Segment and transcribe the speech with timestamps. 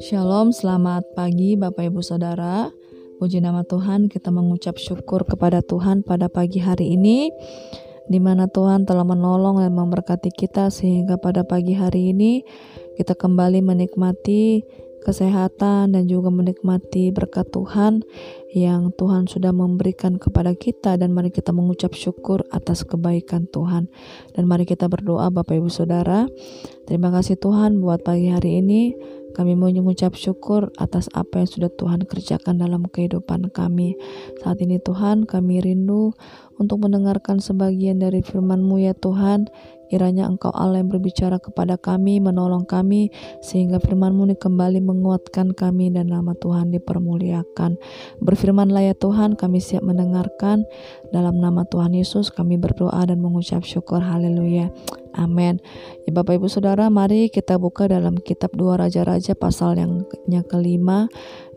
[0.00, 2.72] Shalom, selamat pagi Bapak Ibu Saudara.
[3.20, 7.28] Puji nama Tuhan, kita mengucap syukur kepada Tuhan pada pagi hari ini
[8.08, 12.40] di mana Tuhan telah menolong dan memberkati kita sehingga pada pagi hari ini
[12.96, 14.64] kita kembali menikmati
[15.02, 18.06] kesehatan dan juga menikmati berkat Tuhan
[18.54, 23.90] yang Tuhan sudah memberikan kepada kita dan mari kita mengucap syukur atas kebaikan Tuhan
[24.32, 26.30] dan mari kita berdoa Bapak Ibu Saudara
[26.86, 28.94] terima kasih Tuhan buat pagi hari ini
[29.32, 33.96] kami mau mengucap syukur atas apa yang sudah Tuhan kerjakan dalam kehidupan kami.
[34.44, 36.12] Saat ini Tuhan kami rindu
[36.60, 39.48] untuk mendengarkan sebagian dari firman-Mu ya Tuhan.
[39.92, 43.12] Kiranya Engkau Allah yang berbicara kepada kami, menolong kami,
[43.44, 47.76] sehingga firman-Mu ini kembali menguatkan kami dan nama Tuhan dipermuliakan.
[48.24, 50.64] Berfirmanlah ya Tuhan, kami siap mendengarkan.
[51.12, 54.00] Dalam nama Tuhan Yesus kami berdoa dan mengucap syukur.
[54.00, 54.72] Haleluya.
[55.12, 55.60] Amin.
[56.08, 61.04] Ya Bapak Ibu Saudara, mari kita buka dalam kitab dua Raja-Raja pasal yang, yang kelima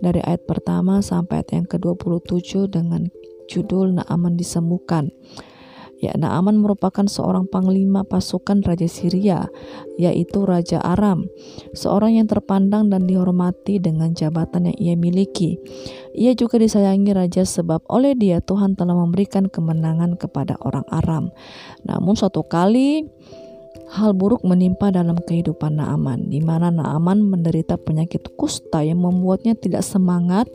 [0.04, 3.08] dari ayat pertama sampai ayat yang ke-27 dengan
[3.48, 5.16] judul Naaman disembuhkan.
[6.06, 9.50] Ya, Naaman merupakan seorang panglima pasukan Raja Syria,
[9.98, 11.26] yaitu Raja Aram,
[11.74, 15.58] seorang yang terpandang dan dihormati dengan jabatan yang ia miliki.
[16.14, 21.34] Ia juga disayangi raja sebab oleh dia Tuhan telah memberikan kemenangan kepada orang Aram.
[21.90, 23.10] Namun suatu kali
[23.96, 29.86] hal buruk menimpa dalam kehidupan Naaman, di mana Naaman menderita penyakit kusta yang membuatnya tidak
[29.86, 30.50] semangat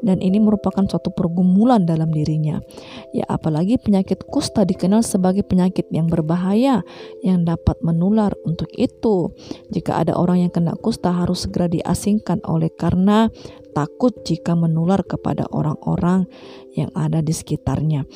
[0.00, 2.62] dan ini merupakan suatu pergumulan dalam dirinya.
[3.10, 6.86] Ya, apalagi penyakit kusta dikenal sebagai penyakit yang berbahaya
[7.26, 8.32] yang dapat menular.
[8.46, 9.34] Untuk itu,
[9.74, 13.28] jika ada orang yang kena kusta harus segera diasingkan oleh karena
[13.74, 16.26] takut jika menular kepada orang-orang
[16.74, 18.06] yang ada di sekitarnya.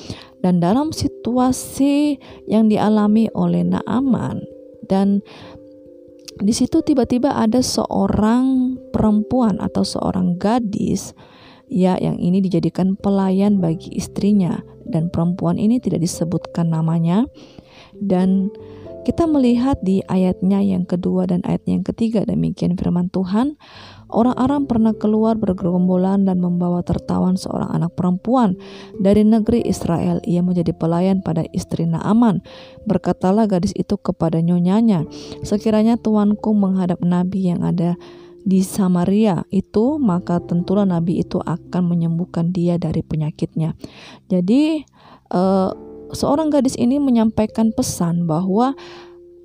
[0.42, 2.18] Dan dalam situasi
[2.50, 4.42] yang dialami oleh Naaman
[4.90, 5.22] dan
[6.42, 11.14] di situ tiba-tiba ada seorang perempuan atau seorang gadis
[11.72, 14.60] ya yang ini dijadikan pelayan bagi istrinya.
[14.82, 17.24] Dan perempuan ini tidak disebutkan namanya.
[17.96, 18.52] Dan
[19.02, 23.58] kita melihat di ayatnya yang kedua dan ayat yang ketiga demikian firman Tuhan
[24.12, 28.60] Orang Aram pernah keluar bergerombolan dan membawa tertawan seorang anak perempuan
[29.00, 30.20] dari negeri Israel.
[30.28, 32.44] Ia menjadi pelayan pada istri Naaman.
[32.84, 35.08] Berkatalah gadis itu kepada nyonyanya,
[35.40, 37.96] sekiranya tuanku menghadap nabi yang ada
[38.44, 43.72] di Samaria itu, maka tentulah nabi itu akan menyembuhkan dia dari penyakitnya.
[44.28, 44.84] Jadi,
[45.32, 45.72] uh,
[46.12, 48.76] seorang gadis ini menyampaikan pesan bahwa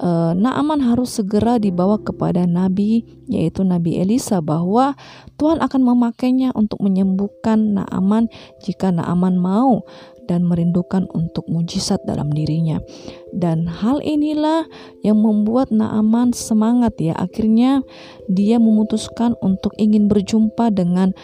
[0.01, 4.95] uh, Naaman harus segera dibawa kepada nabi yaitu Nabi Elisa bahwa
[5.35, 8.31] Tuhan akan memakainya untuk menyembuhkan Naaman
[8.63, 9.83] jika Naaman mau
[10.27, 12.83] dan merindukan untuk mujizat dalam dirinya.
[13.31, 14.67] Dan hal inilah
[15.01, 17.15] yang membuat Naaman semangat ya.
[17.15, 17.81] Akhirnya
[18.27, 21.15] dia memutuskan untuk ingin berjumpa dengan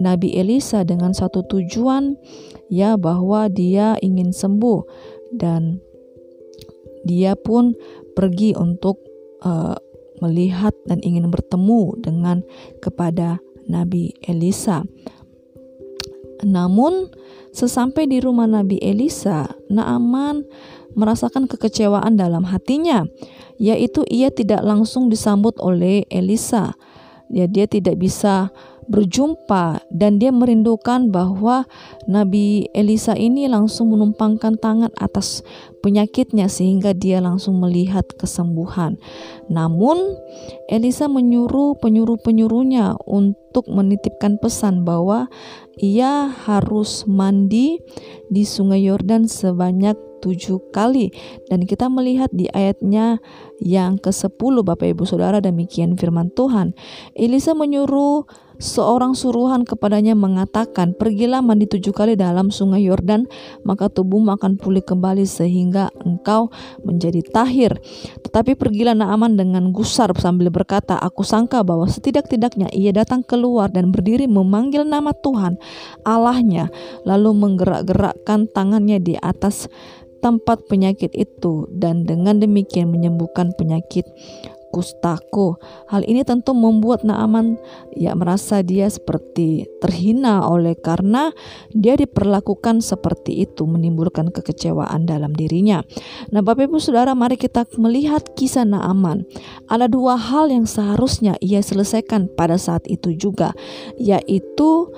[0.00, 2.16] Nabi Elisa dengan satu tujuan
[2.72, 4.80] ya bahwa dia ingin sembuh
[5.36, 5.84] dan
[7.04, 7.76] dia pun
[8.16, 9.00] pergi untuk
[9.44, 9.76] uh,
[10.20, 12.44] melihat dan ingin bertemu dengan
[12.80, 14.84] kepada Nabi Elisa.
[16.44, 17.12] Namun
[17.50, 20.46] sesampai di rumah Nabi Elisa, Naaman
[20.94, 23.06] merasakan kekecewaan dalam hatinya,
[23.60, 26.74] yaitu ia tidak langsung disambut oleh Elisa.
[27.30, 28.50] Ya, dia tidak bisa
[28.90, 31.64] berjumpa dan dia merindukan bahwa
[32.10, 35.46] Nabi Elisa ini langsung menumpangkan tangan atas
[35.80, 38.98] penyakitnya sehingga dia langsung melihat kesembuhan.
[39.46, 40.18] Namun
[40.66, 45.30] Elisa menyuruh penyuruh-penyuruhnya untuk menitipkan pesan bahwa
[45.78, 47.78] ia harus mandi
[48.26, 51.08] di Sungai Yordan sebanyak tujuh kali
[51.48, 53.18] dan kita melihat di ayatnya
[53.58, 56.76] yang ke-10 Bapak Ibu Saudara demikian firman Tuhan
[57.16, 58.28] Elisa menyuruh
[58.60, 63.26] seorang suruhan kepadanya mengatakan, "Pergilah mandi tujuh kali dalam sungai Yordan,
[63.64, 66.52] maka tubuhmu akan pulih kembali sehingga engkau
[66.84, 67.80] menjadi tahir."
[68.22, 73.90] Tetapi pergilah Naaman dengan gusar sambil berkata, "Aku sangka bahwa setidak-tidaknya ia datang keluar dan
[73.90, 75.56] berdiri memanggil nama Tuhan
[76.04, 76.68] Allahnya,
[77.08, 79.66] lalu menggerak-gerakkan tangannya di atas
[80.20, 84.04] tempat penyakit itu dan dengan demikian menyembuhkan penyakit
[84.70, 85.58] kustaku.
[85.90, 87.58] Hal ini tentu membuat Naaman
[87.94, 91.34] ya merasa dia seperti terhina oleh karena
[91.74, 95.82] dia diperlakukan seperti itu menimbulkan kekecewaan dalam dirinya.
[96.30, 99.26] Nah, Bapak Ibu Saudara, mari kita melihat kisah Naaman.
[99.66, 103.52] Ada dua hal yang seharusnya ia selesaikan pada saat itu juga,
[103.98, 104.88] yaitu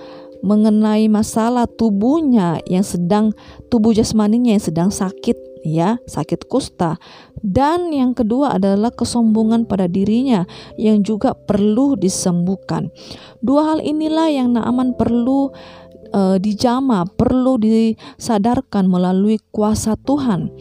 [0.43, 3.31] mengenai masalah tubuhnya yang sedang
[3.71, 6.99] tubuh jasmaninya yang sedang sakit ya sakit kusta
[7.43, 10.47] Dan yang kedua adalah kesombongan pada dirinya
[10.79, 12.89] yang juga perlu disembuhkan.
[13.43, 15.51] Dua hal inilah yang Naaman perlu
[16.15, 20.53] uh, dijama, perlu disadarkan melalui kuasa Tuhan.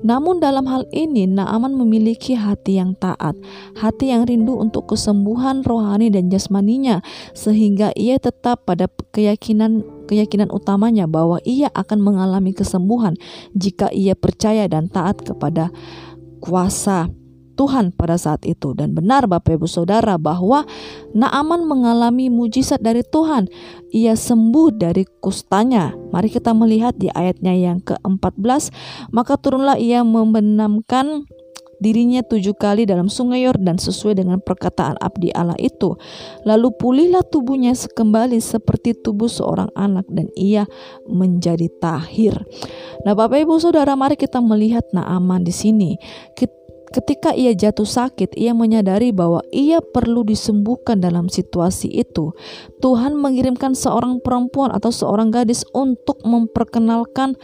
[0.00, 3.36] Namun dalam hal ini Naaman memiliki hati yang taat,
[3.76, 7.04] hati yang rindu untuk kesembuhan rohani dan jasmaninya
[7.36, 13.14] sehingga ia tetap pada keyakinan keyakinan utamanya bahwa ia akan mengalami kesembuhan
[13.54, 15.70] jika ia percaya dan taat kepada
[16.40, 17.12] kuasa
[17.60, 18.72] Tuhan pada saat itu.
[18.72, 20.64] Dan benar Bapak Ibu Saudara bahwa
[21.12, 23.52] Naaman mengalami mujizat dari Tuhan.
[23.92, 25.92] Ia sembuh dari kustanya.
[26.08, 28.72] Mari kita melihat di ayatnya yang ke-14
[29.12, 31.28] maka turunlah ia membenamkan
[31.80, 35.96] dirinya tujuh kali dalam sungai Yordan sesuai dengan perkataan abdi Allah itu.
[36.44, 40.68] Lalu pulihlah tubuhnya sekembali seperti tubuh seorang anak dan ia
[41.08, 42.36] menjadi tahir.
[43.08, 45.96] Nah Bapak Ibu Saudara mari kita melihat Naaman di sini.
[46.90, 52.34] Ketika ia jatuh sakit, ia menyadari bahwa ia perlu disembuhkan dalam situasi itu.
[52.82, 57.38] Tuhan mengirimkan seorang perempuan atau seorang gadis untuk memperkenalkan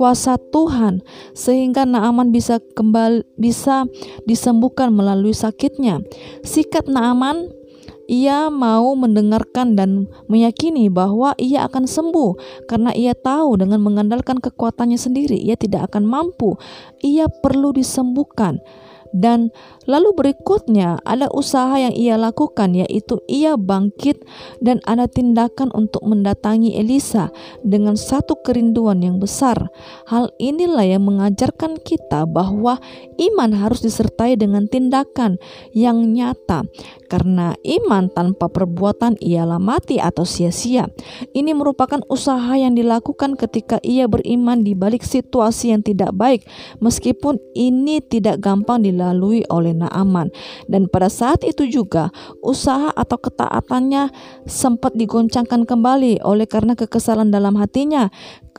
[0.00, 1.04] kuasa Tuhan
[1.36, 3.84] sehingga Naaman bisa kembali bisa
[4.24, 6.00] disembuhkan melalui sakitnya.
[6.40, 7.52] Sikap Naaman
[8.08, 14.96] ia mau mendengarkan dan meyakini bahwa ia akan sembuh karena ia tahu dengan mengandalkan kekuatannya
[14.96, 16.56] sendiri ia tidak akan mampu.
[17.04, 18.56] Ia perlu disembuhkan.
[19.10, 19.50] Dan
[19.90, 24.22] lalu berikutnya ada usaha yang ia lakukan yaitu ia bangkit
[24.62, 27.34] dan ada tindakan untuk mendatangi Elisa
[27.66, 29.68] dengan satu kerinduan yang besar.
[30.06, 32.78] Hal inilah yang mengajarkan kita bahwa
[33.18, 35.42] iman harus disertai dengan tindakan
[35.74, 36.62] yang nyata
[37.10, 40.86] karena iman tanpa perbuatan ialah mati atau sia-sia.
[41.34, 46.46] Ini merupakan usaha yang dilakukan ketika ia beriman di balik situasi yang tidak baik
[46.78, 50.28] meskipun ini tidak gampang dilakukan dilalui oleh Naaman.
[50.68, 52.12] Dan pada saat itu juga
[52.44, 54.12] usaha atau ketaatannya
[54.44, 58.12] sempat digoncangkan kembali oleh karena kekesalan dalam hatinya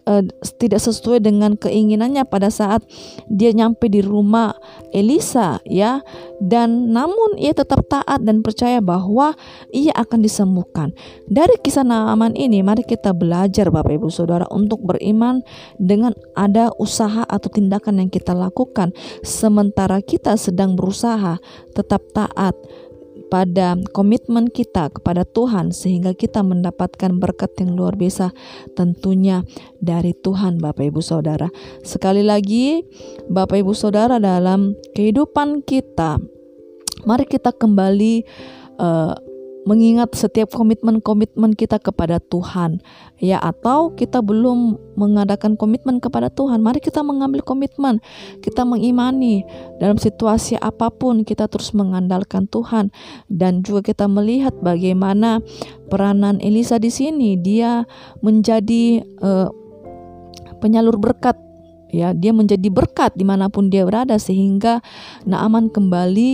[0.10, 0.24] uh,
[0.58, 2.82] tidak sesuai dengan keinginannya pada saat
[3.30, 4.56] dia nyampe di rumah
[4.90, 6.02] Elisa ya
[6.42, 9.38] dan namun ia tetap taat dan percaya bahwa
[9.70, 10.94] ia akan disembuhkan.
[11.30, 15.46] Dari kisah Naaman ini mari kita belajar Bapak Ibu Saudara untuk beriman
[15.78, 21.40] dengan ada usaha atau tindakan yang kita lakukan sementara kita sedang berusaha
[21.74, 22.54] tetap taat
[23.32, 28.36] pada komitmen kita kepada Tuhan sehingga kita mendapatkan berkat yang luar biasa
[28.76, 29.48] tentunya
[29.80, 31.48] dari Tuhan Bapak Ibu Saudara.
[31.80, 32.84] Sekali lagi
[33.32, 36.20] Bapak Ibu Saudara dalam kehidupan kita
[37.06, 38.26] mari kita kembali
[38.78, 39.14] uh,
[39.62, 42.82] mengingat setiap komitmen-komitmen kita kepada Tuhan.
[43.22, 48.02] Ya atau kita belum mengadakan komitmen kepada Tuhan mari kita mengambil komitmen.
[48.42, 49.46] Kita mengimani
[49.78, 52.90] dalam situasi apa pun kita terus mengandalkan Tuhan.
[53.30, 55.46] Dan juga kita melihat bagaimana
[55.94, 57.86] peranan Elisa di sini dia
[58.26, 59.50] menjadi uh,
[60.58, 61.38] penyalur berkat
[61.92, 64.80] ya dia menjadi berkat di mana pun dia berada sehingga
[65.28, 66.32] Naaman kembali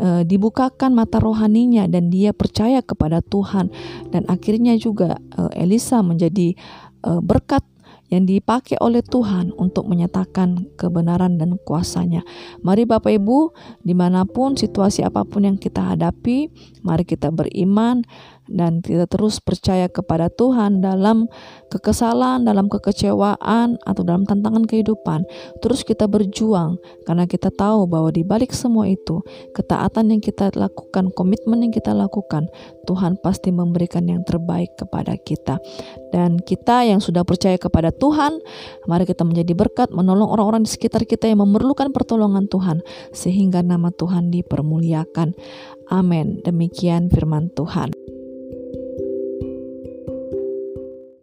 [0.00, 3.70] e, dibukakan mata rohaninya dan dia percaya kepada Tuhan.
[4.10, 6.56] Dan akhirnya juga e, Elisa menjadi
[7.04, 7.62] e, berkat
[8.14, 12.22] yang dipakai oleh Tuhan untuk menyatakan kebenaran dan kuasanya.
[12.62, 13.50] Mari Bapak Ibu,
[13.82, 16.48] di mana pun situasi apa pun yang kita hadapi,
[16.86, 18.06] mari kita beriman
[18.48, 21.28] dan kita terus percaya kepada Tuhan dalam
[21.72, 25.24] kekesalan, dalam kekecewaan, atau dalam tantangan kehidupan.
[25.64, 26.76] Terus kita berjuang
[27.08, 29.24] karena kita tahu bahwa di balik semua itu,
[29.56, 32.48] ketaatan yang kita lakukan, komitmen yang kita lakukan,
[32.84, 35.56] Tuhan pasti memberikan yang terbaik kepada kita.
[36.12, 38.44] Dan kita yang sudah percaya kepada Tuhan,
[38.84, 42.84] mari kita menjadi berkat menolong orang-orang di sekitar kita yang memerlukan pertolongan Tuhan
[43.16, 45.32] sehingga nama Tuhan dipermuliakan.
[45.88, 46.44] Amin.
[46.44, 47.93] Demikian firman Tuhan.